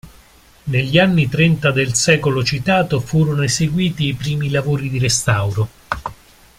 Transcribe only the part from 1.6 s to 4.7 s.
del secolo citato furono eseguiti i primi